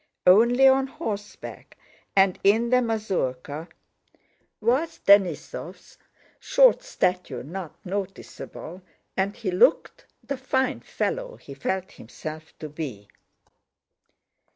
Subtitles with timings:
[0.25, 1.77] Only on horse back
[2.15, 3.67] and in the mazurka
[4.59, 5.99] was Denísov's
[6.39, 8.81] short stature not noticeable
[9.15, 13.09] and he looked the fine fellow he felt himself to be.